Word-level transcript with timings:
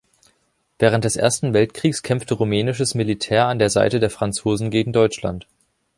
Während 0.79 1.05
des 1.05 1.15
Ersten 1.15 1.53
Weltkriegs 1.53 2.01
kämpfte 2.01 2.33
rumänisches 2.33 2.95
Militär 2.95 3.45
an 3.45 3.59
der 3.59 3.69
Seite 3.69 3.99
der 3.99 4.09
Franzosen 4.09 4.71
gegen 4.71 4.93
Deutschland. 4.93 5.45